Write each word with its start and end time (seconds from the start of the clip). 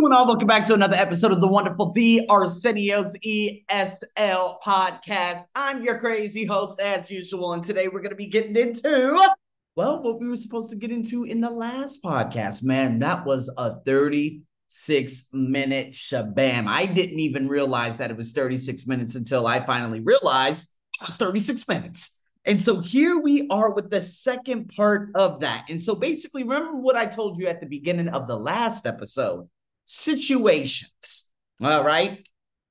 going 0.00 0.12
on? 0.14 0.26
Welcome 0.26 0.46
back 0.46 0.66
to 0.68 0.72
another 0.72 0.96
episode 0.96 1.30
of 1.30 1.42
the 1.42 1.46
wonderful 1.46 1.92
The 1.92 2.22
Arsenio's 2.30 3.18
ESL 3.18 4.58
podcast. 4.62 5.42
I'm 5.54 5.82
your 5.82 5.98
crazy 5.98 6.46
host, 6.46 6.80
as 6.80 7.10
usual, 7.10 7.52
and 7.52 7.62
today 7.62 7.86
we're 7.86 8.00
going 8.00 8.08
to 8.08 8.16
be 8.16 8.28
getting 8.28 8.56
into, 8.56 9.22
well, 9.76 10.02
what 10.02 10.18
we 10.18 10.26
were 10.26 10.36
supposed 10.36 10.70
to 10.70 10.76
get 10.76 10.90
into 10.90 11.24
in 11.24 11.42
the 11.42 11.50
last 11.50 12.02
podcast. 12.02 12.64
Man, 12.64 13.00
that 13.00 13.26
was 13.26 13.52
a 13.58 13.80
36 13.80 15.28
minute 15.34 15.92
shabam. 15.92 16.66
I 16.66 16.86
didn't 16.86 17.20
even 17.20 17.46
realize 17.46 17.98
that 17.98 18.10
it 18.10 18.16
was 18.16 18.32
36 18.32 18.86
minutes 18.86 19.16
until 19.16 19.46
I 19.46 19.60
finally 19.60 20.00
realized 20.00 20.66
it 21.02 21.08
was 21.08 21.16
36 21.18 21.68
minutes. 21.68 22.18
And 22.46 22.58
so 22.58 22.80
here 22.80 23.20
we 23.20 23.48
are 23.50 23.74
with 23.74 23.90
the 23.90 24.00
second 24.00 24.72
part 24.74 25.10
of 25.14 25.40
that. 25.40 25.66
And 25.68 25.82
so 25.82 25.94
basically, 25.94 26.42
remember 26.42 26.76
what 26.76 26.96
I 26.96 27.04
told 27.04 27.38
you 27.38 27.48
at 27.48 27.60
the 27.60 27.66
beginning 27.66 28.08
of 28.08 28.28
the 28.28 28.38
last 28.38 28.86
episode 28.86 29.46
situations. 29.92 31.26
All 31.62 31.84
right. 31.84 32.26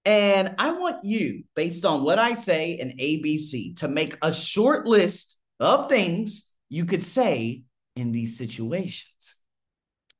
And 0.06 0.56
I 0.58 0.72
want 0.72 1.04
you, 1.04 1.44
based 1.56 1.86
on 1.86 2.04
what 2.04 2.20
I 2.20 2.34
say 2.34 2.72
in 2.72 2.98
ABC, 2.98 3.76
to 3.78 3.88
make 3.88 4.18
a 4.22 4.34
short 4.34 4.88
list 4.88 5.40
of 5.60 5.90
things 5.90 6.52
you 6.70 6.86
could 6.86 7.04
say 7.04 7.64
in 7.96 8.12
these 8.12 8.38
situations. 8.38 9.38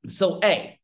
So, 0.06 0.38
A, 0.44 0.78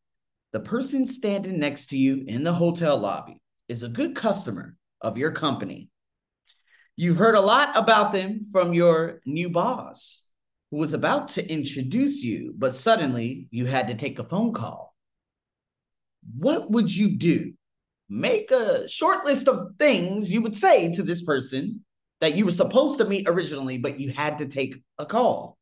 the 0.52 0.60
person 0.60 1.06
standing 1.06 1.58
next 1.58 1.86
to 1.86 1.98
you 1.98 2.24
in 2.26 2.42
the 2.42 2.52
hotel 2.52 2.98
lobby 2.98 3.40
is 3.68 3.82
a 3.82 3.88
good 3.88 4.14
customer 4.16 4.76
of 5.00 5.18
your 5.18 5.32
company 5.32 5.90
You've 6.98 7.18
heard 7.18 7.34
a 7.34 7.42
lot 7.42 7.76
about 7.76 8.12
them 8.12 8.46
from 8.50 8.72
your 8.72 9.20
new 9.26 9.50
boss 9.50 10.26
who 10.70 10.78
was 10.78 10.94
about 10.94 11.28
to 11.28 11.46
introduce 11.46 12.24
you, 12.24 12.54
but 12.56 12.74
suddenly 12.74 13.48
you 13.50 13.66
had 13.66 13.88
to 13.88 13.94
take 13.94 14.18
a 14.18 14.24
phone 14.24 14.54
call. 14.54 14.95
What 16.34 16.70
would 16.70 16.94
you 16.94 17.16
do? 17.16 17.52
Make 18.08 18.50
a 18.50 18.88
short 18.88 19.24
list 19.24 19.48
of 19.48 19.76
things 19.78 20.32
you 20.32 20.40
would 20.42 20.56
say 20.56 20.92
to 20.92 21.02
this 21.02 21.22
person 21.22 21.84
that 22.20 22.34
you 22.34 22.44
were 22.44 22.52
supposed 22.52 22.98
to 22.98 23.04
meet 23.04 23.28
originally, 23.28 23.78
but 23.78 24.00
you 24.00 24.12
had 24.12 24.38
to 24.38 24.46
take 24.46 24.76
a 24.98 25.06
call. 25.06 25.58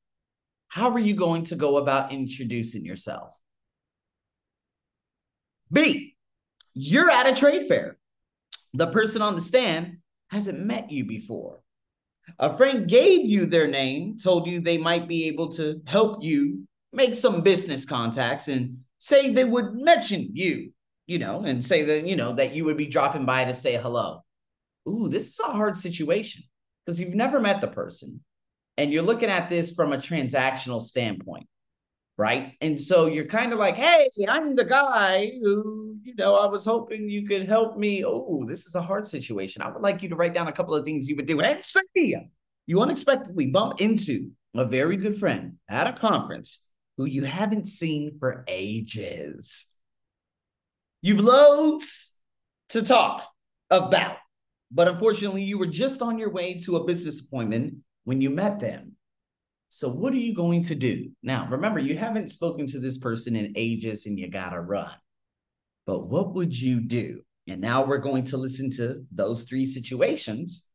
How 0.69 0.91
are 0.91 1.01
you 1.01 1.15
going 1.15 1.45
to 1.45 1.57
go 1.57 1.79
about 1.79 2.13
introducing 2.13 2.85
yourself? 2.85 3.35
B, 5.73 6.17
you're 6.75 7.11
at 7.11 7.27
a 7.27 7.35
trade 7.35 7.67
fair. 7.69 7.99
The 8.75 8.89
person 8.89 9.23
on 9.23 9.35
the 9.35 9.41
stand 9.41 9.99
hasn't 10.31 10.65
met 10.65 10.91
you 10.91 11.07
before. 11.07 11.61
A 12.39 12.57
friend 12.57 12.89
gave 12.89 13.27
you 13.27 13.47
their 13.47 13.67
name, 13.67 14.19
told 14.19 14.47
you 14.47 14.61
they 14.61 14.79
might 14.79 15.09
be 15.09 15.29
able 15.29 15.49
to 15.53 15.81
help 15.87 16.23
you 16.23 16.67
make 16.93 17.15
some 17.15 17.43
business 17.43 17.85
contacts 17.85 18.49
and 18.49 18.79
say 19.05 19.31
they 19.31 19.45
would 19.45 19.75
mention 19.75 20.31
you, 20.33 20.73
you 21.07 21.19
know, 21.19 21.43
and 21.43 21.63
say 21.63 21.83
that, 21.85 22.07
you 22.07 22.17
know, 22.17 22.33
that 22.33 22.55
you 22.55 22.65
would 22.65 22.79
be 22.79 22.87
dropping 22.87 23.27
by 23.27 23.45
to 23.45 23.55
say 23.55 23.77
hello. 23.77 24.25
Ooh, 24.89 25.11
this 25.11 25.29
is 25.29 25.41
a 25.41 25.53
hard 25.53 25.77
situation 25.77 26.43
because 26.85 26.99
you've 26.99 27.15
never 27.15 27.39
met 27.39 27.61
the 27.61 27.69
person 27.69 28.25
and 28.79 28.91
you're 28.91 29.03
looking 29.03 29.29
at 29.29 29.51
this 29.51 29.75
from 29.75 29.93
a 29.93 29.99
transactional 29.99 30.81
standpoint 30.81 31.47
right? 32.17 32.53
And 32.61 32.81
so 32.81 33.07
you're 33.07 33.27
kind 33.27 33.53
of 33.53 33.59
like, 33.59 33.75
hey, 33.75 34.09
I'm 34.29 34.55
the 34.55 34.65
guy 34.65 35.33
who, 35.43 35.97
you 36.05 36.15
know, 36.17 36.37
I 36.37 36.47
was 36.47 36.65
hoping 36.65 37.09
you 37.09 37.27
could 37.27 37.49
help 37.49 37.77
me. 37.77 38.05
Oh, 38.05 38.45
this 38.47 38.67
is 38.67 38.77
a 38.77 38.81
hard 38.81 39.05
situation. 39.05 39.63
I 39.63 39.69
would 39.69 39.83
like 39.83 40.01
you 40.01 40.09
to 40.11 40.15
write 40.15 40.33
down 40.33 40.47
a 40.47 40.53
couple 40.53 40.77
of 40.77 40.85
things 40.85 41.09
you 41.09 41.17
would 41.17 41.27
do. 41.27 41.41
And 41.41 41.61
see, 41.61 42.17
you 42.67 42.81
unexpectedly 42.81 43.49
bump 43.49 43.81
into 43.81 44.31
a 44.55 44.65
very 44.65 44.97
good 44.97 45.17
friend 45.17 45.55
at 45.69 45.89
a 45.89 45.93
conference 45.93 46.64
who 46.97 47.05
you 47.05 47.25
haven't 47.25 47.67
seen 47.67 48.19
for 48.19 48.45
ages. 48.49 49.67
You've 51.03 51.21
loads 51.21 52.15
to 52.71 52.83
talk 52.83 53.27
about, 53.71 54.17
but 54.71 54.89
unfortunately, 54.89 55.43
you 55.43 55.59
were 55.59 55.67
just 55.67 56.03
on 56.03 56.19
your 56.19 56.31
way 56.31 56.59
to 56.61 56.77
a 56.77 56.85
business 56.85 57.21
appointment 57.21 57.77
when 58.05 58.21
you 58.21 58.31
met 58.31 58.61
them. 58.61 58.93
So, 59.69 59.89
what 59.89 60.13
are 60.13 60.19
you 60.19 60.35
going 60.35 60.63
to 60.65 60.75
do? 60.75 61.11
Now, 61.23 61.49
remember, 61.51 61.81
you 61.81 61.97
haven't 61.99 62.31
spoken 62.31 62.67
to 62.69 62.79
this 62.79 62.97
person 62.99 63.35
in 63.35 63.55
ages 63.57 64.07
and 64.07 64.19
you 64.19 64.31
got 64.31 64.51
to 64.51 64.61
run. 64.61 64.95
But 65.87 66.07
what 66.07 66.35
would 66.35 66.59
you 66.59 66.81
do? 66.81 67.23
And 67.47 67.61
now 67.61 67.85
we're 67.85 67.99
going 67.99 68.25
to 68.27 68.37
listen 68.37 68.71
to 68.77 69.05
those 69.13 69.45
three 69.45 69.67
situations. 69.67 70.67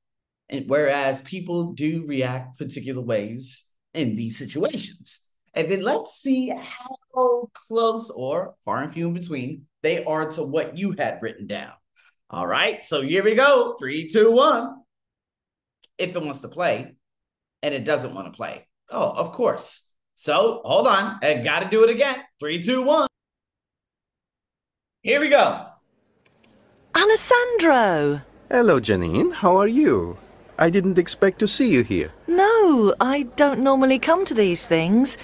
And 0.50 0.66
whereas 0.68 1.22
people 1.22 1.74
do 1.74 2.06
react 2.06 2.58
particular 2.58 3.02
ways 3.02 3.66
in 3.94 4.16
these 4.16 4.38
situations. 4.38 5.29
And 5.60 5.70
then 5.70 5.82
let's 5.82 6.14
see 6.14 6.50
how 6.50 7.50
close 7.54 8.10
or 8.10 8.56
far 8.64 8.82
and 8.82 8.94
few 8.94 9.10
in 9.10 9.14
between 9.14 9.66
they 9.84 10.06
are 10.06 10.32
to 10.32 10.44
what 10.44 10.78
you 10.78 10.96
had 10.98 11.20
written 11.22 11.48
down. 11.48 11.74
All 12.30 12.48
right. 12.48 12.86
So 12.86 13.02
here 13.02 13.26
we 13.26 13.36
go. 13.36 13.76
Three, 13.78 14.08
two, 14.08 14.32
one. 14.32 14.78
If 15.98 16.16
it 16.16 16.24
wants 16.24 16.40
to 16.42 16.48
play 16.48 16.96
and 17.62 17.74
it 17.74 17.84
doesn't 17.84 18.16
want 18.16 18.28
to 18.28 18.32
play, 18.32 18.68
Oh, 18.90 19.10
of 19.10 19.34
course. 19.34 19.86
So 20.16 20.62
hold 20.64 20.88
on. 20.88 21.20
I 21.22 21.40
got 21.40 21.64
to 21.64 21.70
do 21.70 21.84
it 21.84 21.90
again. 21.90 22.24
Three, 22.40 22.62
two, 22.62 22.82
one. 22.82 23.10
Here 25.02 25.20
we 25.20 25.28
go. 25.28 25.66
Alessandro! 26.96 28.22
Hello, 28.50 28.80
Janine. 28.80 29.34
How 29.34 29.58
are 29.58 29.68
you? 29.68 30.18
I 30.58 30.70
didn't 30.70 30.98
expect 30.98 31.40
to 31.40 31.48
see 31.48 31.72
you 31.72 31.84
here. 31.84 32.12
No, 32.28 32.94
I 33.00 33.24
don't 33.38 33.62
normally 33.62 33.98
come 33.98 34.26
to 34.26 34.34
these 34.34 34.66
things, 34.66 35.18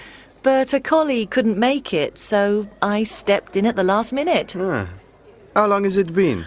but 0.46 0.72
a 0.72 0.78
colleague 0.78 1.30
couldn't 1.30 1.58
make 1.58 1.92
it, 1.92 2.20
so 2.20 2.68
I 2.80 3.02
stepped 3.02 3.56
in 3.56 3.66
at 3.66 3.74
the 3.74 3.82
last 3.82 4.12
minute. 4.12 4.54
Ah. 4.56 4.88
How 5.56 5.66
long 5.66 5.82
has 5.82 5.96
it 5.96 6.14
been? 6.14 6.46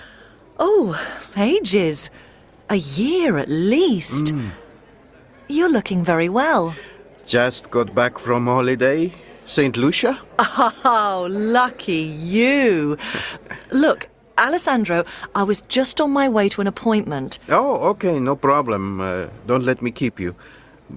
Oh, 0.58 0.98
ages. 1.36 2.10
A 2.70 2.78
year 2.78 3.38
at 3.38 3.50
least. 3.50 4.28
Mm. 4.28 4.52
You're 5.50 5.70
looking 5.78 6.02
very 6.02 6.30
well. 6.30 6.74
Just 7.26 7.72
got 7.72 7.94
back 7.94 8.18
from 8.18 8.46
holiday? 8.46 9.12
St. 9.44 9.76
Lucia? 9.76 10.18
Oh, 10.86 11.28
lucky 11.30 12.04
you. 12.38 12.98
Look, 13.72 14.08
Alessandro, 14.38 15.04
I 15.36 15.44
was 15.44 15.60
just 15.68 16.00
on 16.00 16.12
my 16.12 16.30
way 16.30 16.48
to 16.48 16.62
an 16.62 16.68
appointment. 16.68 17.40
Oh, 17.50 17.90
okay, 17.90 18.18
no 18.18 18.38
problem. 18.38 19.02
Uh, 19.02 19.28
don't 19.46 19.66
let 19.66 19.82
me 19.82 19.92
keep 19.92 20.22
you. 20.22 20.36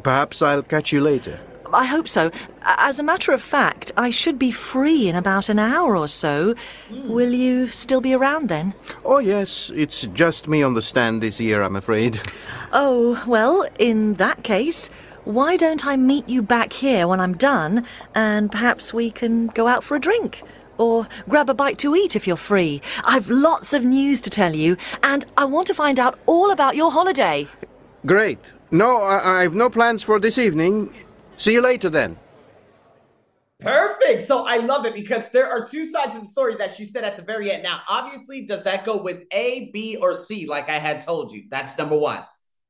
Perhaps 0.04 0.40
I'll 0.40 0.62
catch 0.62 0.92
you 0.92 1.00
later. 1.00 1.40
I 1.74 1.84
hope 1.84 2.08
so. 2.08 2.30
As 2.62 2.98
a 2.98 3.02
matter 3.02 3.32
of 3.32 3.40
fact, 3.42 3.92
I 3.96 4.10
should 4.10 4.38
be 4.38 4.50
free 4.50 5.08
in 5.08 5.16
about 5.16 5.48
an 5.48 5.58
hour 5.58 5.96
or 5.96 6.08
so. 6.08 6.54
Mm. 6.90 7.08
Will 7.08 7.32
you 7.32 7.68
still 7.68 8.00
be 8.00 8.14
around 8.14 8.48
then? 8.48 8.74
Oh, 9.04 9.18
yes. 9.18 9.70
It's 9.74 10.02
just 10.08 10.48
me 10.48 10.62
on 10.62 10.74
the 10.74 10.82
stand 10.82 11.22
this 11.22 11.40
year, 11.40 11.62
I'm 11.62 11.76
afraid. 11.76 12.20
Oh, 12.72 13.22
well, 13.26 13.66
in 13.78 14.14
that 14.14 14.42
case, 14.44 14.88
why 15.24 15.56
don't 15.56 15.86
I 15.86 15.96
meet 15.96 16.28
you 16.28 16.42
back 16.42 16.72
here 16.72 17.06
when 17.06 17.20
I'm 17.20 17.34
done, 17.36 17.86
and 18.14 18.50
perhaps 18.50 18.92
we 18.92 19.10
can 19.10 19.46
go 19.48 19.66
out 19.68 19.84
for 19.84 19.96
a 19.96 20.00
drink? 20.00 20.42
Or 20.78 21.06
grab 21.28 21.48
a 21.50 21.54
bite 21.54 21.78
to 21.78 21.94
eat 21.94 22.16
if 22.16 22.26
you're 22.26 22.36
free. 22.36 22.80
I've 23.04 23.28
lots 23.28 23.72
of 23.72 23.84
news 23.84 24.20
to 24.22 24.30
tell 24.30 24.56
you, 24.56 24.76
and 25.02 25.24
I 25.36 25.44
want 25.44 25.66
to 25.68 25.74
find 25.74 25.98
out 26.00 26.18
all 26.26 26.50
about 26.50 26.76
your 26.76 26.90
holiday. 26.90 27.46
Great. 28.04 28.38
No, 28.70 28.96
I- 28.96 29.42
I've 29.44 29.54
no 29.54 29.68
plans 29.70 30.02
for 30.02 30.18
this 30.18 30.38
evening. 30.38 30.92
See 31.42 31.54
you 31.54 31.60
later 31.60 31.90
then. 31.90 32.16
Perfect. 33.58 34.28
So 34.28 34.46
I 34.46 34.58
love 34.58 34.86
it 34.86 34.94
because 34.94 35.32
there 35.32 35.48
are 35.48 35.66
two 35.66 35.86
sides 35.86 36.14
of 36.14 36.22
the 36.22 36.28
story 36.28 36.54
that 36.58 36.72
she 36.72 36.84
said 36.84 37.02
at 37.02 37.16
the 37.16 37.22
very 37.24 37.50
end. 37.50 37.64
Now, 37.64 37.80
obviously, 37.88 38.46
does 38.46 38.62
that 38.62 38.84
go 38.84 39.02
with 39.02 39.24
A, 39.32 39.68
B, 39.72 39.96
or 40.00 40.14
C, 40.14 40.46
like 40.46 40.68
I 40.68 40.78
had 40.78 41.00
told 41.00 41.32
you? 41.32 41.46
That's 41.50 41.76
number 41.76 41.98
one. 41.98 42.22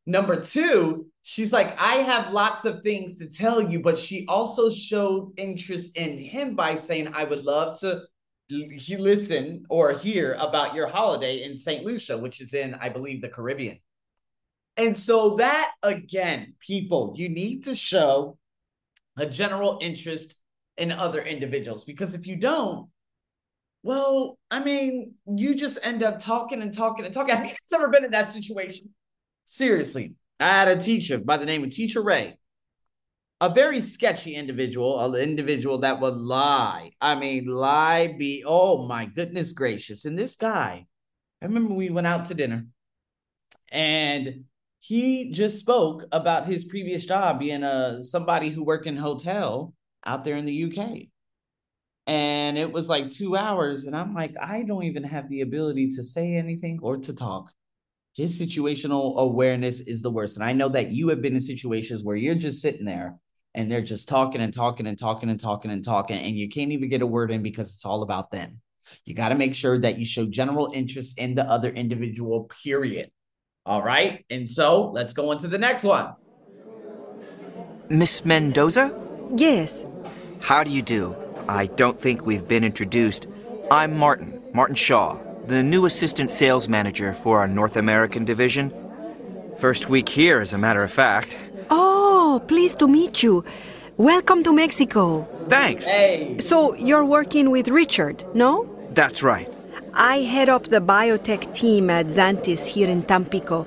Number 0.07 0.41
two, 0.41 1.05
she's 1.23 1.53
like, 1.53 1.79
I 1.79 1.97
have 1.97 2.33
lots 2.33 2.65
of 2.65 2.83
things 2.83 3.19
to 3.19 3.29
tell 3.29 3.61
you, 3.61 3.83
but 3.83 3.99
she 3.99 4.25
also 4.27 4.71
showed 4.71 5.35
interest 5.37 5.99
in 5.99 6.17
him 6.17 6.57
by 6.57 6.77
saying, 6.77 7.09
I 7.13 7.25
would 7.25 7.45
love 7.45 7.79
to 7.81 8.05
listen 8.49 9.67
or 9.69 9.99
hear 9.99 10.33
about 10.41 10.75
your 10.75 10.87
holiday 10.87 11.43
in 11.43 11.59
St. 11.59 11.85
Lucia, 11.85 12.17
which 12.17 12.41
is 12.41 12.55
in, 12.55 12.75
I 12.77 12.89
believe, 12.89 13.21
the 13.21 13.29
Caribbean. 13.29 13.79
And 14.79 14.97
so, 14.97 15.37
that 15.37 15.73
again, 15.83 16.55
people, 16.59 17.13
you 17.19 17.29
need 17.29 17.65
to 17.65 17.75
show 17.75 18.39
a 19.17 19.27
general 19.27 19.79
interest 19.83 20.35
in 20.77 20.91
other 20.91 21.23
individuals 21.23 21.85
because 21.85 22.15
if 22.15 22.27
you 22.27 22.37
don't, 22.37 22.89
well, 23.83 24.39
I 24.51 24.63
mean, 24.63 25.15
you 25.27 25.55
just 25.55 25.79
end 25.85 26.03
up 26.03 26.19
talking 26.19 26.63
and 26.63 26.73
talking 26.73 27.05
and 27.05 27.13
talking. 27.13 27.35
Have 27.35 27.45
you 27.45 27.51
guys 27.51 27.73
ever 27.75 27.89
been 27.89 28.05
in 28.05 28.13
that 28.13 28.29
situation? 28.29 28.91
Seriously, 29.45 30.15
I 30.39 30.49
had 30.49 30.69
a 30.69 30.81
teacher 30.81 31.19
by 31.19 31.37
the 31.37 31.47
name 31.47 31.65
of 31.65 31.71
Teacher 31.71 32.03
Ray, 32.03 32.39
a 33.41 33.49
very 33.49 33.81
sketchy 33.81 34.37
individual, 34.37 35.01
an 35.01 35.21
individual 35.21 35.79
that 35.79 36.01
would 36.01 36.15
lie. 36.15 36.93
I 37.01 37.17
mean, 37.17 37.47
lie 37.47 38.15
be, 38.19 38.45
oh 38.47 38.87
my 38.87 39.07
goodness 39.07 39.53
gracious. 39.53 40.05
And 40.05 40.17
this 40.17 40.37
guy, 40.37 40.87
I 41.41 41.45
remember 41.45 41.75
we 41.75 41.91
went 41.91 42.07
out 42.07 42.27
to 42.27 42.35
dinner 42.35 42.67
and 43.73 44.45
he 44.85 45.31
just 45.31 45.61
spoke 45.61 46.05
about 46.13 46.49
his 46.49 46.65
previous 46.65 47.05
job 47.05 47.39
being 47.39 47.63
a 47.63 48.03
somebody 48.03 48.51
who 48.51 48.65
worked 48.65 48.89
in 48.89 48.97
hotel 48.97 49.75
out 50.05 50.25
there 50.25 50.37
in 50.37 50.45
the 50.45 50.65
UK. 50.65 51.09
and 52.07 52.59
it 52.59 52.73
was 52.73 52.89
like 52.89 53.09
two 53.11 53.37
hours. 53.37 53.87
And 53.87 53.97
I'm 53.97 54.15
like, 54.15 54.35
I 54.41 54.63
don't 54.65 54.85
even 54.85 55.05
have 55.05 55.29
the 55.29 55.43
ability 55.43 55.89
to 55.97 56.03
say 56.03 56.35
anything 56.35 56.81
or 56.83 56.97
to 56.99 57.15
talk. 57.15 57.53
His 58.15 58.39
situational 58.39 59.17
awareness 59.19 59.81
is 59.81 60.03
the 60.03 60.11
worst. 60.11 60.37
And 60.37 60.45
I 60.45 60.53
know 60.53 60.69
that 60.71 60.91
you 60.91 61.09
have 61.11 61.23
been 61.23 61.35
in 61.35 61.41
situations 61.41 62.03
where 62.05 62.17
you're 62.17 62.35
just 62.35 62.61
sitting 62.61 62.85
there 62.87 63.19
and 63.55 63.71
they're 63.71 63.83
just 63.83 64.09
talking 64.09 64.41
and 64.41 64.53
talking 64.53 64.87
and 64.87 64.99
talking 64.99 65.31
and 65.31 65.41
talking 65.41 65.71
and 65.71 65.85
talking, 65.85 66.19
and 66.19 66.37
you 66.37 66.49
can't 66.49 66.73
even 66.73 66.89
get 66.89 67.03
a 67.03 67.07
word 67.07 67.31
in 67.31 67.43
because 67.43 67.75
it's 67.75 67.87
all 67.87 68.03
about 68.03 68.31
them. 68.33 68.61
You 69.07 69.15
got 69.15 69.29
to 69.29 69.35
make 69.37 69.55
sure 69.55 69.79
that 69.79 69.99
you 69.99 70.05
show 70.05 70.27
general 70.27 70.71
interest 70.75 71.19
in 71.19 71.35
the 71.37 71.45
other 71.49 71.71
individual, 71.71 72.51
period. 72.65 73.11
All 73.65 73.83
right. 73.83 74.25
And 74.29 74.51
so 74.51 74.91
let's 74.91 75.13
go 75.13 75.31
into 75.31 75.47
the 75.47 75.59
next 75.59 75.85
one. 75.85 76.15
Miss 77.89 78.25
Mendoza? 78.25 78.93
Yes. 79.37 79.85
How 80.41 80.65
do 80.65 80.71
you 80.71 80.83
do? 80.83 81.15
I 81.49 81.67
don't 81.67 82.01
think 82.01 82.27
we've 82.27 82.47
been 82.47 82.65
introduced. 82.65 83.27
I'm 83.71 83.97
Martin, 83.97 84.43
Martin 84.53 84.75
Shaw, 84.75 85.19
the 85.47 85.63
new 85.63 85.87
assistant 85.87 86.31
sales 86.31 86.69
manager 86.69 87.13
for 87.13 87.39
our 87.39 87.47
North 87.47 87.77
American 87.77 88.25
division. 88.25 88.73
First 89.59 89.89
week 89.89 90.09
here, 90.09 90.41
as 90.41 90.53
a 90.53 90.59
matter 90.59 90.83
of 90.83 90.93
fact. 90.93 91.37
Oh, 91.71 92.43
pleased 92.49 92.79
to 92.81 92.89
meet 92.89 93.23
you. 93.23 93.45
Welcome 93.97 94.43
to 94.45 94.53
Mexico. 94.53 95.23
Thanks. 95.49 95.87
Hey. 95.87 96.39
So, 96.39 96.75
you're 96.75 97.05
working 97.05 97.51
with 97.51 97.69
Richard, 97.69 98.25
no? 98.35 98.67
That's 98.91 99.23
right. 99.23 99.52
I 99.95 100.23
head 100.23 100.49
up 100.49 100.69
the 100.69 100.81
biotech 100.81 101.55
team 101.55 101.91
at 101.91 102.07
Xantis 102.07 102.67
here 102.67 102.89
in 102.89 103.03
Tampico. 103.03 103.67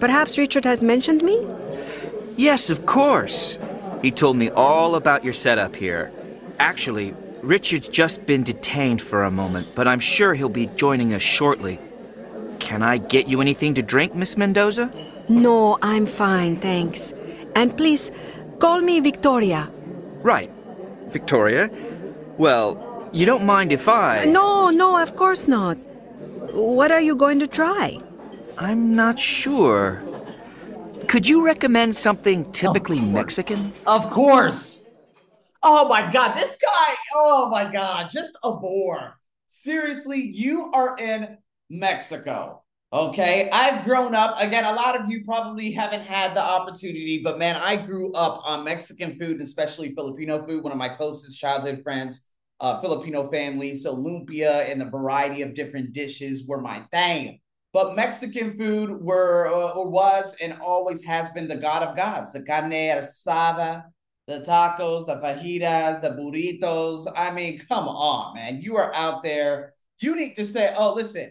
Perhaps 0.00 0.36
Richard 0.36 0.64
has 0.64 0.82
mentioned 0.82 1.22
me? 1.22 1.46
Yes, 2.36 2.70
of 2.70 2.86
course. 2.86 3.58
He 4.02 4.10
told 4.10 4.36
me 4.36 4.50
all 4.50 4.94
about 4.94 5.24
your 5.24 5.34
setup 5.34 5.76
here. 5.76 6.10
Actually, 6.58 7.14
Richard's 7.42 7.88
just 7.88 8.26
been 8.26 8.42
detained 8.42 9.00
for 9.00 9.24
a 9.24 9.30
moment, 9.30 9.68
but 9.74 9.86
I'm 9.86 10.00
sure 10.00 10.34
he'll 10.34 10.48
be 10.48 10.66
joining 10.76 11.14
us 11.14 11.22
shortly. 11.22 11.78
Can 12.58 12.82
I 12.82 12.98
get 12.98 13.28
you 13.28 13.40
anything 13.40 13.74
to 13.74 13.82
drink, 13.82 14.14
Miss 14.14 14.36
Mendoza? 14.36 14.90
No, 15.28 15.78
I'm 15.82 16.06
fine, 16.06 16.56
thanks. 16.56 17.14
And 17.54 17.76
please, 17.76 18.10
call 18.58 18.80
me 18.80 19.00
Victoria. 19.00 19.70
Right. 20.22 20.50
Victoria? 21.10 21.70
Well, 22.38 22.74
you 23.12 23.26
don't 23.26 23.44
mind 23.44 23.72
if 23.72 23.88
I. 23.88 24.24
No, 24.24 24.70
no, 24.70 25.00
of 25.00 25.16
course 25.16 25.48
not. 25.48 25.76
What 26.52 26.90
are 26.90 27.00
you 27.00 27.16
going 27.16 27.38
to 27.40 27.46
try? 27.46 28.00
I'm 28.58 28.94
not 28.94 29.18
sure. 29.18 30.02
Could 31.08 31.28
you 31.28 31.44
recommend 31.44 31.96
something 31.96 32.50
typically 32.52 33.00
Mexican? 33.00 33.72
Of 33.86 34.10
course. 34.10 34.84
Oh 35.62 35.88
my 35.88 36.10
God. 36.12 36.36
This 36.36 36.56
guy, 36.62 36.94
oh 37.14 37.50
my 37.50 37.70
God, 37.70 38.10
just 38.10 38.38
a 38.44 38.52
bore. 38.52 39.14
Seriously, 39.48 40.20
you 40.20 40.70
are 40.72 40.96
in 40.98 41.38
Mexico. 41.68 42.62
Okay. 42.92 43.48
I've 43.50 43.84
grown 43.84 44.14
up. 44.14 44.36
Again, 44.40 44.64
a 44.64 44.72
lot 44.72 45.00
of 45.00 45.08
you 45.08 45.24
probably 45.24 45.70
haven't 45.72 46.02
had 46.02 46.34
the 46.34 46.42
opportunity, 46.42 47.20
but 47.22 47.38
man, 47.38 47.56
I 47.56 47.76
grew 47.76 48.12
up 48.12 48.40
on 48.44 48.64
Mexican 48.64 49.18
food, 49.18 49.40
especially 49.40 49.94
Filipino 49.94 50.44
food. 50.44 50.62
One 50.62 50.72
of 50.72 50.78
my 50.78 50.88
closest 50.88 51.38
childhood 51.38 51.82
friends, 51.82 52.26
uh, 52.60 52.80
Filipino 52.80 53.30
family. 53.30 53.76
So 53.76 53.96
lumpia 53.96 54.70
and 54.70 54.82
a 54.82 54.90
variety 54.90 55.42
of 55.42 55.54
different 55.54 55.92
dishes 55.92 56.46
were 56.46 56.60
my 56.60 56.80
thing. 56.92 57.40
But 57.72 57.94
Mexican 57.94 58.58
food 58.58 59.00
were 59.00 59.46
uh, 59.46 59.70
or 59.70 59.88
was 59.88 60.36
and 60.42 60.60
always 60.60 61.04
has 61.04 61.30
been 61.30 61.48
the 61.48 61.56
god 61.56 61.82
of 61.82 61.96
gods. 61.96 62.32
The 62.32 62.42
carne 62.42 62.72
asada, 62.72 63.84
the 64.26 64.40
tacos, 64.40 65.06
the 65.06 65.16
fajitas, 65.16 66.02
the 66.02 66.10
burritos. 66.10 67.06
I 67.16 67.30
mean, 67.30 67.60
come 67.68 67.88
on, 67.88 68.34
man. 68.34 68.60
You 68.60 68.76
are 68.76 68.92
out 68.94 69.22
there. 69.22 69.74
You 70.00 70.16
need 70.16 70.34
to 70.36 70.44
say, 70.44 70.74
oh, 70.76 70.94
listen, 70.94 71.30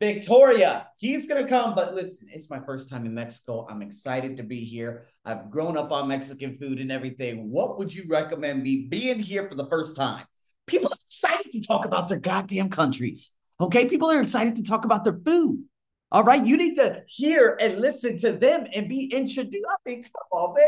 Victoria, 0.00 0.88
he's 0.98 1.26
going 1.26 1.42
to 1.42 1.48
come. 1.48 1.74
But 1.74 1.94
listen, 1.94 2.28
it's 2.32 2.50
my 2.50 2.60
first 2.60 2.90
time 2.90 3.06
in 3.06 3.14
Mexico. 3.14 3.66
I'm 3.68 3.80
excited 3.80 4.36
to 4.36 4.42
be 4.42 4.64
here. 4.64 5.06
I've 5.24 5.50
grown 5.50 5.76
up 5.76 5.90
on 5.90 6.08
Mexican 6.08 6.58
food 6.58 6.80
and 6.80 6.92
everything. 6.92 7.50
What 7.50 7.78
would 7.78 7.94
you 7.94 8.04
recommend 8.08 8.62
me 8.62 8.86
being 8.88 9.18
here 9.18 9.48
for 9.48 9.54
the 9.54 9.66
first 9.66 9.96
time? 9.96 10.24
People 10.68 10.88
are 10.88 11.04
excited 11.06 11.52
to 11.52 11.60
talk 11.60 11.84
about 11.84 12.08
their 12.08 12.18
goddamn 12.18 12.70
countries. 12.70 13.32
Okay. 13.60 13.86
People 13.86 14.10
are 14.10 14.20
excited 14.20 14.56
to 14.56 14.62
talk 14.62 14.84
about 14.84 15.04
their 15.04 15.18
food. 15.24 15.64
All 16.12 16.24
right. 16.24 16.44
You 16.44 16.56
need 16.56 16.76
to 16.76 17.02
hear 17.06 17.56
and 17.60 17.80
listen 17.80 18.18
to 18.18 18.32
them 18.32 18.66
and 18.72 18.88
be 18.88 19.12
introduced. 19.12 19.66
I 19.68 19.88
mean, 19.88 20.02
come 20.02 20.12
on, 20.30 20.54
man. 20.54 20.66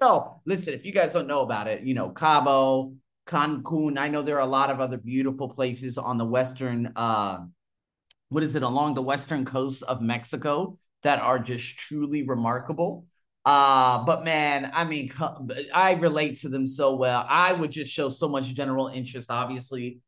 Go. 0.00 0.40
Listen, 0.46 0.74
if 0.74 0.84
you 0.84 0.92
guys 0.92 1.12
don't 1.12 1.26
know 1.26 1.40
about 1.40 1.66
it, 1.66 1.82
you 1.82 1.94
know, 1.94 2.10
Cabo, 2.10 2.94
Cancun. 3.26 3.98
I 3.98 4.08
know 4.08 4.22
there 4.22 4.36
are 4.36 4.40
a 4.40 4.46
lot 4.46 4.70
of 4.70 4.80
other 4.80 4.98
beautiful 4.98 5.48
places 5.48 5.98
on 5.98 6.18
the 6.18 6.24
western 6.24 6.92
uh, 6.96 7.40
what 8.30 8.44
is 8.44 8.56
it 8.56 8.62
along 8.62 8.94
the 8.94 9.02
western 9.02 9.44
coast 9.44 9.82
of 9.82 10.00
Mexico 10.00 10.78
that 11.02 11.20
are 11.20 11.38
just 11.38 11.76
truly 11.78 12.22
remarkable. 12.22 13.06
Uh, 13.44 14.04
but 14.04 14.24
man, 14.24 14.70
I 14.74 14.84
mean, 14.84 15.10
I 15.72 15.92
relate 15.92 16.40
to 16.40 16.48
them 16.48 16.66
so 16.66 16.96
well. 16.96 17.24
I 17.28 17.52
would 17.52 17.70
just 17.70 17.90
show 17.90 18.10
so 18.10 18.28
much 18.28 18.54
general 18.54 18.88
interest, 18.88 19.30
obviously, 19.30 20.00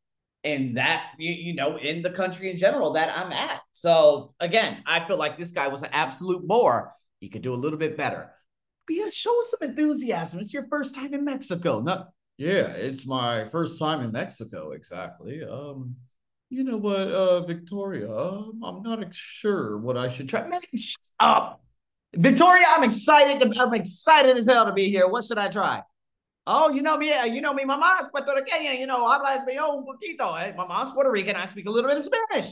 in 0.43 0.75
that, 0.75 1.13
you, 1.17 1.31
you 1.31 1.55
know, 1.55 1.77
in 1.77 2.01
the 2.01 2.11
country 2.11 2.51
in 2.51 2.57
general 2.57 2.93
that 2.93 3.17
I'm 3.17 3.31
at. 3.31 3.61
So 3.71 4.33
again, 4.39 4.83
I 4.85 5.05
feel 5.05 5.17
like 5.17 5.37
this 5.37 5.51
guy 5.51 5.67
was 5.67 5.83
an 5.83 5.89
absolute 5.93 6.47
bore. 6.47 6.93
He 7.19 7.29
could 7.29 7.41
do 7.41 7.53
a 7.53 7.55
little 7.55 7.79
bit 7.79 7.97
better. 7.97 8.31
But 8.85 8.95
yeah, 8.95 9.09
show 9.11 9.39
us 9.41 9.51
some 9.57 9.69
enthusiasm. 9.69 10.39
It's 10.39 10.53
your 10.53 10.67
first 10.69 10.93
time 10.93 11.13
in 11.13 11.23
Mexico. 11.23 11.79
No, 11.79 12.05
yeah, 12.37 12.67
it's 12.67 13.07
my 13.07 13.47
first 13.47 13.79
time 13.79 14.01
in 14.01 14.11
Mexico, 14.11 14.71
exactly. 14.71 15.43
Um, 15.43 15.95
you 16.49 16.63
know 16.63 16.77
what, 16.77 17.07
uh, 17.07 17.41
Victoria, 17.45 18.11
um, 18.15 18.61
I'm 18.63 18.83
not 18.83 19.13
sure 19.15 19.79
what 19.79 19.97
I 19.97 20.09
should 20.09 20.29
try. 20.29 20.47
Man, 20.47 20.61
shut 20.75 20.99
up. 21.19 21.62
Victoria, 22.15 22.65
I'm 22.69 22.83
excited. 22.83 23.39
To, 23.39 23.61
I'm 23.61 23.73
excited 23.73 24.37
as 24.37 24.47
hell 24.47 24.65
to 24.65 24.73
be 24.73 24.89
here. 24.89 25.07
What 25.07 25.23
should 25.23 25.37
I 25.37 25.49
try? 25.49 25.83
Oh, 26.45 26.69
you 26.69 26.81
know 26.81 26.97
me, 26.97 27.13
you 27.31 27.39
know 27.39 27.53
me, 27.53 27.63
My 27.63 27.77
mom's 27.77 28.09
Puerto 28.11 28.33
Rican. 28.35 28.77
you 28.77 28.85
know, 28.85 29.09
habla 29.09 29.37
español 29.37 29.77
un 29.77 29.85
poquito. 29.85 30.37
Eh? 30.41 30.51
Mamá 30.51 30.83
es 30.83 30.91
Puerto 30.91 31.09
Rican, 31.09 31.37
I 31.37 31.45
speak 31.45 31.67
a 31.67 31.71
little 31.71 31.89
bit 31.89 31.97
of 31.97 32.03
Spanish. 32.03 32.51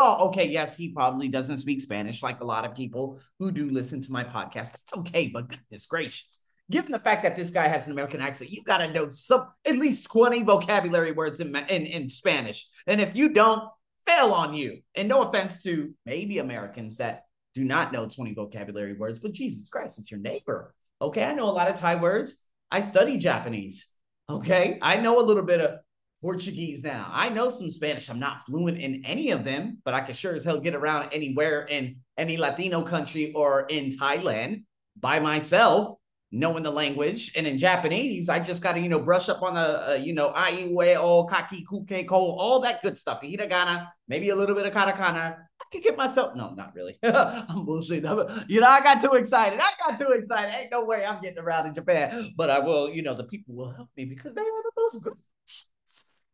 Oh, 0.00 0.28
okay, 0.28 0.48
yes, 0.48 0.78
he 0.78 0.88
probably 0.92 1.28
doesn't 1.28 1.58
speak 1.58 1.82
Spanish 1.82 2.22
like 2.22 2.40
a 2.40 2.44
lot 2.44 2.64
of 2.64 2.74
people 2.74 3.20
who 3.38 3.50
do 3.50 3.68
listen 3.68 4.00
to 4.00 4.12
my 4.12 4.24
podcast. 4.24 4.74
It's 4.74 4.96
okay, 4.96 5.28
but 5.28 5.48
goodness 5.48 5.86
gracious 5.86 6.40
given 6.70 6.92
the 6.92 6.98
fact 6.98 7.22
that 7.22 7.36
this 7.36 7.50
guy 7.50 7.66
has 7.68 7.86
an 7.86 7.92
American 7.92 8.20
accent, 8.20 8.50
you 8.50 8.62
got 8.62 8.78
to 8.78 8.92
know 8.92 9.08
some 9.10 9.48
at 9.64 9.76
least 9.76 10.10
20 10.10 10.42
vocabulary 10.42 11.12
words 11.12 11.40
in, 11.40 11.54
in, 11.56 11.86
in 11.86 12.08
Spanish. 12.08 12.68
And 12.86 13.00
if 13.00 13.16
you 13.16 13.30
don't, 13.30 13.62
fail 14.06 14.32
on 14.32 14.54
you. 14.54 14.80
And 14.94 15.08
no 15.08 15.22
offense 15.22 15.62
to 15.62 15.94
maybe 16.04 16.38
Americans 16.38 16.98
that 16.98 17.24
do 17.58 17.64
not 17.64 17.92
know 17.92 18.08
20 18.08 18.34
vocabulary 18.34 18.94
words, 18.94 19.18
but 19.18 19.32
Jesus 19.32 19.68
Christ, 19.68 19.98
it's 19.98 20.10
your 20.10 20.20
neighbor. 20.20 20.74
Okay. 21.02 21.24
I 21.24 21.34
know 21.34 21.48
a 21.48 21.50
lot 21.50 21.68
of 21.68 21.76
Thai 21.76 21.96
words. 21.96 22.40
I 22.70 22.80
study 22.80 23.18
Japanese. 23.18 23.88
Okay. 24.30 24.78
I 24.80 24.96
know 24.96 25.20
a 25.20 25.26
little 25.26 25.42
bit 25.42 25.60
of 25.60 25.80
Portuguese 26.22 26.84
now. 26.84 27.10
I 27.12 27.28
know 27.28 27.48
some 27.48 27.70
Spanish. 27.70 28.08
I'm 28.08 28.20
not 28.20 28.46
fluent 28.46 28.78
in 28.78 29.04
any 29.04 29.30
of 29.32 29.44
them, 29.44 29.78
but 29.84 29.94
I 29.94 30.00
can 30.00 30.14
sure 30.14 30.34
as 30.34 30.44
hell 30.44 30.60
get 30.60 30.74
around 30.74 31.10
anywhere 31.12 31.66
in 31.66 31.96
any 32.16 32.36
Latino 32.36 32.82
country 32.82 33.32
or 33.32 33.66
in 33.66 33.90
Thailand 33.90 34.62
by 34.98 35.20
myself 35.20 35.98
knowing 36.30 36.62
the 36.62 36.70
language. 36.70 37.32
And 37.36 37.46
in 37.46 37.58
Japanese, 37.58 38.28
I 38.28 38.38
just 38.38 38.62
got 38.62 38.72
to, 38.72 38.80
you 38.80 38.88
know, 38.88 39.00
brush 39.00 39.28
up 39.28 39.42
on 39.42 39.54
the, 39.54 40.00
you 40.02 40.12
know, 40.12 40.30
aiueo, 40.30 41.28
kaki, 41.28 41.64
kuke, 41.64 42.06
ko, 42.06 42.16
all 42.16 42.60
that 42.60 42.82
good 42.82 42.98
stuff. 42.98 43.22
Hiragana, 43.22 43.88
maybe 44.08 44.28
a 44.30 44.36
little 44.36 44.54
bit 44.54 44.66
of 44.66 44.72
katakana. 44.72 45.36
I 45.60 45.64
could 45.72 45.82
get 45.82 45.96
myself, 45.96 46.34
no, 46.36 46.50
not 46.50 46.74
really. 46.74 46.98
I'm 47.02 47.64
bullshit. 47.64 48.04
You 48.48 48.60
know, 48.60 48.68
I 48.68 48.80
got 48.82 49.00
too 49.00 49.12
excited. 49.12 49.58
I 49.60 49.70
got 49.86 49.98
too 49.98 50.12
excited. 50.12 50.54
Ain't 50.54 50.70
no 50.70 50.84
way 50.84 51.04
I'm 51.04 51.20
getting 51.22 51.38
around 51.38 51.66
in 51.66 51.74
Japan. 51.74 52.32
But 52.36 52.50
I 52.50 52.58
will, 52.60 52.90
you 52.90 53.02
know, 53.02 53.14
the 53.14 53.24
people 53.24 53.54
will 53.54 53.72
help 53.72 53.88
me 53.96 54.04
because 54.04 54.34
they 54.34 54.42
are 54.42 54.62
the 54.62 54.72
most 54.76 55.02
good. 55.02 55.14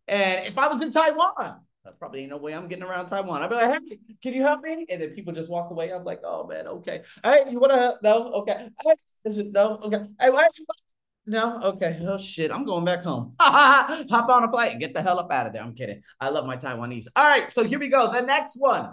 And 0.06 0.46
if 0.46 0.58
I 0.58 0.68
was 0.68 0.82
in 0.82 0.90
Taiwan, 0.90 1.60
probably 1.92 2.22
ain't 2.22 2.30
no 2.30 2.36
way 2.38 2.54
I'm 2.54 2.68
getting 2.68 2.84
around 2.84 3.06
Taiwan. 3.06 3.42
I'd 3.42 3.50
be 3.50 3.56
like, 3.56 3.82
hey, 3.82 3.98
can 4.22 4.32
you 4.32 4.42
help 4.42 4.62
me? 4.62 4.86
And 4.88 5.02
then 5.02 5.10
people 5.10 5.32
just 5.32 5.50
walk 5.50 5.70
away. 5.70 5.92
I'm 5.92 6.04
like, 6.04 6.20
oh 6.24 6.46
man, 6.46 6.66
okay. 6.66 7.02
Hey, 7.22 7.44
you 7.50 7.60
wanna 7.60 7.78
help? 7.78 8.02
No, 8.02 8.32
okay. 8.32 8.68
Hey, 8.82 8.94
is 9.24 9.38
it 9.38 9.52
no? 9.52 9.78
Okay. 9.82 10.04
Hey, 10.20 10.30
wait. 10.30 10.48
No, 11.26 11.60
okay. 11.62 11.98
Oh 12.02 12.18
shit, 12.18 12.50
I'm 12.50 12.64
going 12.64 12.84
back 12.84 13.02
home. 13.04 13.34
Hop 13.40 14.28
on 14.28 14.44
a 14.44 14.50
flight 14.50 14.72
and 14.72 14.80
get 14.80 14.94
the 14.94 15.02
hell 15.02 15.18
up 15.18 15.32
out 15.32 15.46
of 15.46 15.52
there. 15.52 15.62
I'm 15.62 15.74
kidding. 15.74 16.02
I 16.20 16.28
love 16.30 16.46
my 16.46 16.56
Taiwanese. 16.56 17.06
All 17.16 17.24
right, 17.24 17.50
so 17.50 17.64
here 17.64 17.78
we 17.78 17.88
go. 17.88 18.12
The 18.12 18.20
next 18.22 18.56
one. 18.58 18.90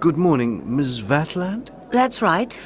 Good 0.00 0.16
morning, 0.16 0.76
Ms. 0.76 1.02
Vatland. 1.02 1.70
That's 1.90 2.22
right. 2.22 2.62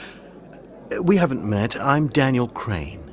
Uh, 0.95 1.03
we 1.03 1.17
haven't 1.17 1.45
met. 1.45 1.77
I'm 1.81 2.09
Daniel 2.09 2.49
Crane. 2.49 3.11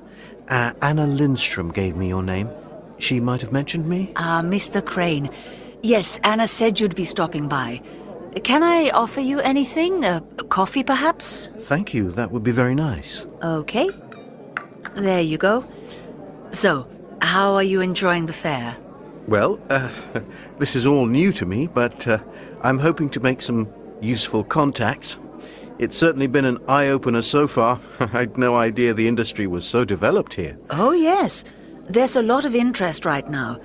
Uh, 0.50 0.74
Anna 0.82 1.08
Lindstrom 1.08 1.72
gave 1.72 1.96
me 1.96 2.08
your 2.10 2.24
name. 2.24 2.50
She 2.98 3.22
might 3.22 3.42
have 3.42 3.54
mentioned 3.54 3.88
me. 3.88 4.12
Ah, 4.18 4.40
uh, 4.40 4.42
Mr. 4.42 4.86
Crane. 4.86 5.30
Yes, 5.82 6.20
Anna 6.24 6.48
said 6.48 6.80
you'd 6.80 6.96
be 6.96 7.06
stopping 7.06 7.48
by. 7.48 7.82
Can 8.44 8.64
I 8.64 8.90
offer 8.90 9.22
you 9.22 9.40
anything? 9.40 10.04
A 10.06 10.22
coffee, 10.50 10.84
perhaps? 10.84 11.50
Thank 11.60 11.94
you. 11.94 12.12
That 12.12 12.32
would 12.32 12.44
be 12.44 12.52
very 12.52 12.76
nice. 12.76 13.26
Okay. 13.42 13.90
There 14.96 15.22
you 15.22 15.38
go. 15.38 15.66
So, 16.52 16.88
How 17.22 17.54
are 17.56 17.64
you 17.64 17.82
enjoying 17.82 18.26
the 18.28 18.34
fair? 18.34 18.76
Well, 19.28 19.60
uh, 19.70 19.90
this 20.58 20.76
is 20.76 20.86
all 20.86 21.06
new 21.06 21.32
to 21.34 21.46
me, 21.46 21.68
but 21.68 22.08
uh, 22.08 22.20
I'm 22.62 22.80
hoping 22.80 23.10
to 23.12 23.20
make 23.20 23.42
some 23.42 23.68
useful 24.02 24.44
contacts. 24.44 25.20
It's 25.80 25.98
certainly 25.98 26.28
been 26.28 26.46
an 26.46 26.58
eye 26.68 26.88
opener 26.90 27.22
so 27.22 27.48
far. 27.48 27.80
I'd 28.14 28.38
no 28.38 28.56
idea 28.56 28.94
the 28.94 29.08
industry 29.08 29.48
was 29.48 29.66
so 29.66 29.86
developed 29.86 30.34
here. 30.34 30.58
Oh, 30.70 30.92
yes. 30.92 31.44
There's 31.88 32.16
a 32.16 32.22
lot 32.22 32.46
of 32.46 32.56
interest 32.56 33.06
right 33.06 33.28
now. 33.30 33.60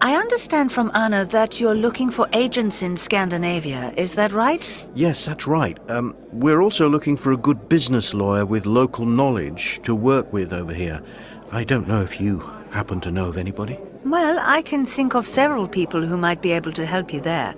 I 0.00 0.14
understand 0.14 0.70
from 0.70 0.92
Anna 0.94 1.24
that 1.26 1.58
you're 1.58 1.74
looking 1.74 2.08
for 2.10 2.28
agents 2.32 2.82
in 2.82 2.96
Scandinavia. 2.96 3.92
Is 3.96 4.14
that 4.14 4.32
right? 4.32 4.86
Yes, 4.94 5.24
that's 5.24 5.48
right. 5.48 5.76
Um, 5.88 6.16
we're 6.30 6.60
also 6.60 6.88
looking 6.88 7.16
for 7.16 7.32
a 7.32 7.36
good 7.36 7.68
business 7.68 8.14
lawyer 8.14 8.46
with 8.46 8.64
local 8.64 9.04
knowledge 9.04 9.80
to 9.82 9.96
work 9.96 10.32
with 10.32 10.52
over 10.52 10.72
here. 10.72 11.02
I 11.50 11.64
don't 11.64 11.88
know 11.88 12.00
if 12.00 12.20
you 12.20 12.38
happen 12.70 13.00
to 13.00 13.10
know 13.10 13.28
of 13.28 13.36
anybody. 13.36 13.76
Well, 14.04 14.38
I 14.40 14.62
can 14.62 14.86
think 14.86 15.16
of 15.16 15.26
several 15.26 15.66
people 15.66 16.06
who 16.06 16.16
might 16.16 16.42
be 16.42 16.52
able 16.52 16.72
to 16.74 16.86
help 16.86 17.12
you 17.12 17.20
there. 17.20 17.56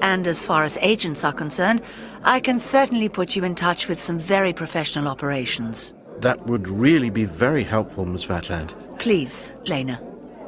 And 0.00 0.28
as 0.28 0.44
far 0.44 0.62
as 0.62 0.78
agents 0.80 1.24
are 1.24 1.32
concerned, 1.32 1.82
I 2.22 2.38
can 2.38 2.60
certainly 2.60 3.08
put 3.08 3.34
you 3.34 3.42
in 3.42 3.56
touch 3.56 3.88
with 3.88 4.00
some 4.00 4.18
very 4.18 4.52
professional 4.52 5.08
operations. 5.08 5.92
That 6.20 6.46
would 6.46 6.68
really 6.68 7.10
be 7.10 7.24
very 7.24 7.64
helpful, 7.64 8.06
Miss 8.06 8.26
Vatland. 8.26 8.74
Please, 9.00 9.52
Lena. 9.66 10.00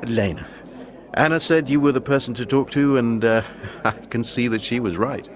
Lena. 0.07 0.47
Anna 1.15 1.39
said 1.39 1.69
you 1.69 1.79
were 1.79 1.93
the 1.93 2.01
person 2.01 2.33
to 2.35 2.47
talk 2.47 2.71
to, 2.71 2.97
and 2.97 3.25
uh, 3.25 3.43
I 3.85 3.91
can 3.91 4.25
see 4.25 4.49
that 4.49 4.63
she 4.63 4.81
was 4.81 4.97
right. 4.97 5.29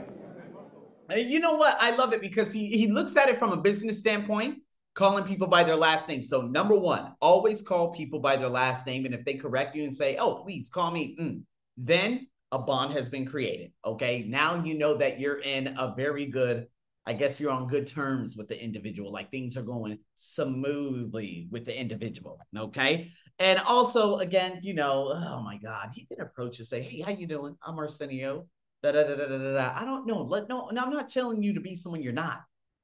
You 1.14 1.38
know 1.38 1.54
what? 1.54 1.76
I 1.80 1.95
love 1.95 2.12
it 2.12 2.21
because 2.21 2.52
he 2.52 2.76
he 2.76 2.88
looks 2.90 3.16
at 3.16 3.28
it 3.28 3.38
from 3.38 3.52
a 3.52 3.56
business 3.56 3.99
standpoint, 3.99 4.59
calling 4.95 5.25
people 5.25 5.47
by 5.47 5.62
their 5.62 5.76
last 5.76 6.09
name. 6.09 6.25
So 6.25 6.42
number 6.42 6.76
one, 6.76 7.14
always 7.21 7.62
call 7.62 7.92
people 7.92 8.18
by 8.18 8.37
their 8.37 8.49
last 8.49 8.87
name, 8.87 9.04
and 9.04 9.14
if 9.14 9.25
they 9.25 9.35
correct 9.35 9.76
you 9.76 9.85
and 9.85 9.95
say, 9.95 10.16
"Oh, 10.16 10.42
please 10.42 10.68
call 10.68 10.90
me," 10.90 11.16
mm, 11.21 11.42
then 11.76 12.26
a 12.50 12.59
bond 12.59 12.95
has 12.95 13.09
been 13.09 13.26
created. 13.26 13.73
Okay, 13.85 14.25
now 14.26 14.64
you 14.64 14.75
know 14.75 14.97
that 14.97 15.21
you're 15.21 15.40
in 15.40 15.76
a 15.78 15.95
very 15.95 16.26
good. 16.26 16.66
I 17.06 17.12
guess 17.12 17.40
you're 17.40 17.52
on 17.52 17.68
good 17.68 17.86
terms 17.86 18.36
with 18.36 18.48
the 18.48 18.62
individual. 18.62 19.12
Like 19.12 19.30
things 19.30 19.56
are 19.56 19.62
going 19.62 19.98
smoothly 20.16 21.48
with 21.52 21.64
the 21.64 21.78
individual. 21.78 22.38
Okay. 22.56 23.12
And 23.38 23.60
also, 23.60 24.16
again, 24.16 24.60
you 24.62 24.75
know, 24.75 25.12
oh 25.14 25.40
my 25.42 25.58
God, 25.58 25.90
he 25.94 26.06
can 26.06 26.20
approach 26.20 26.58
and 26.58 26.66
say, 26.66 26.82
Hey, 26.82 27.02
how 27.02 27.12
you 27.12 27.28
doing? 27.28 27.56
I'm 27.64 27.78
Arsenio. 27.78 28.46
Da, 28.82 28.92
da, 28.92 29.04
da, 29.04 29.14
da, 29.14 29.26
da, 29.26 29.54
da. 29.54 29.72
I 29.75 29.84
don't 29.84 30.06
know. 30.06 30.22
Let 30.22 30.48
no, 30.48 30.68
no, 30.72 30.82
I'm 30.82 30.90
not 30.90 31.08
telling 31.08 31.42
you 31.42 31.54
to 31.54 31.60
be 31.60 31.76
someone 31.76 32.02
you're 32.02 32.12
not, 32.12 32.40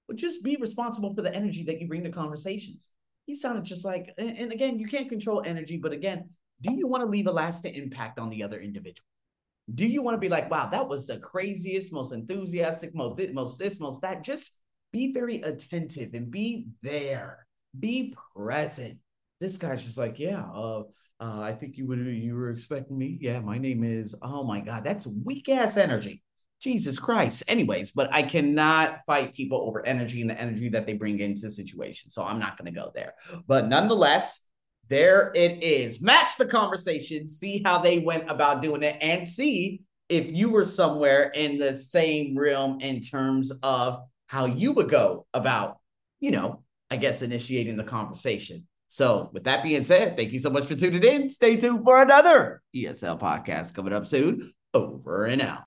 but 0.06 0.16
just 0.16 0.44
be 0.44 0.56
responsible 0.60 1.14
for 1.14 1.22
the 1.22 1.34
energy 1.34 1.64
that 1.64 1.80
you 1.80 1.88
bring 1.88 2.04
to 2.04 2.10
conversations. 2.10 2.88
He 3.26 3.34
sounded 3.34 3.64
just 3.64 3.84
like, 3.84 4.12
and, 4.18 4.36
and 4.38 4.52
again, 4.52 4.78
you 4.78 4.86
can't 4.86 5.08
control 5.08 5.42
energy, 5.44 5.78
but 5.78 5.92
again, 5.92 6.30
do 6.60 6.72
you 6.72 6.86
want 6.86 7.02
to 7.02 7.08
leave 7.08 7.26
a 7.26 7.32
lasting 7.32 7.74
impact 7.74 8.18
on 8.18 8.30
the 8.30 8.42
other 8.42 8.60
individual? 8.60 9.06
Do 9.72 9.86
you 9.86 10.02
want 10.02 10.16
to 10.16 10.20
be 10.20 10.28
like, 10.28 10.50
wow, 10.50 10.68
that 10.68 10.88
was 10.88 11.06
the 11.06 11.18
craziest, 11.18 11.92
most 11.92 12.12
enthusiastic, 12.12 12.94
most 12.94 13.16
this, 13.16 13.30
most 13.32 13.58
this, 13.58 13.80
most 13.80 14.02
that? 14.02 14.24
Just 14.24 14.52
be 14.92 15.12
very 15.12 15.36
attentive 15.40 16.14
and 16.14 16.30
be 16.30 16.68
there. 16.82 17.46
Be 17.78 18.14
present. 18.34 18.98
This 19.40 19.58
guy's 19.58 19.84
just 19.84 19.98
like, 19.98 20.18
yeah, 20.18 20.42
uh, 20.42 20.82
uh, 21.20 21.40
I 21.40 21.52
think 21.52 21.78
you 21.78 21.86
would 21.86 21.98
you 21.98 22.34
were 22.34 22.50
expecting 22.50 22.98
me. 22.98 23.16
Yeah, 23.20 23.40
my 23.40 23.56
name 23.56 23.84
is. 23.84 24.14
Oh 24.20 24.42
my 24.42 24.60
god, 24.60 24.84
that's 24.84 25.06
weak 25.06 25.48
ass 25.48 25.76
energy. 25.76 26.22
Jesus 26.60 26.98
Christ. 26.98 27.42
Anyways, 27.48 27.90
but 27.90 28.12
I 28.12 28.22
cannot 28.22 29.00
fight 29.06 29.34
people 29.34 29.62
over 29.62 29.84
energy 29.84 30.20
and 30.20 30.30
the 30.30 30.40
energy 30.40 30.68
that 30.70 30.86
they 30.86 30.92
bring 30.92 31.18
into 31.18 31.50
situations. 31.50 32.14
So 32.14 32.24
I'm 32.24 32.38
not 32.38 32.56
going 32.56 32.72
to 32.72 32.80
go 32.80 32.92
there. 32.94 33.14
But 33.48 33.66
nonetheless, 33.66 34.48
there 34.92 35.32
it 35.34 35.62
is. 35.62 36.02
Match 36.02 36.36
the 36.36 36.44
conversation, 36.44 37.26
see 37.26 37.62
how 37.64 37.78
they 37.78 38.00
went 38.00 38.30
about 38.30 38.60
doing 38.60 38.82
it, 38.82 38.98
and 39.00 39.26
see 39.26 39.80
if 40.10 40.30
you 40.30 40.50
were 40.50 40.66
somewhere 40.66 41.30
in 41.34 41.58
the 41.58 41.74
same 41.74 42.36
realm 42.36 42.78
in 42.82 43.00
terms 43.00 43.52
of 43.62 44.02
how 44.26 44.44
you 44.44 44.72
would 44.72 44.90
go 44.90 45.26
about, 45.32 45.78
you 46.20 46.30
know, 46.30 46.62
I 46.90 46.96
guess 46.96 47.22
initiating 47.22 47.78
the 47.78 47.84
conversation. 47.84 48.66
So, 48.88 49.30
with 49.32 49.44
that 49.44 49.62
being 49.62 49.82
said, 49.82 50.18
thank 50.18 50.32
you 50.32 50.38
so 50.38 50.50
much 50.50 50.64
for 50.64 50.74
tuning 50.74 51.02
in. 51.02 51.26
Stay 51.30 51.56
tuned 51.56 51.84
for 51.84 52.02
another 52.02 52.60
ESL 52.76 53.18
podcast 53.18 53.72
coming 53.72 53.94
up 53.94 54.06
soon. 54.06 54.52
Over 54.74 55.24
and 55.24 55.40
out. 55.40 55.60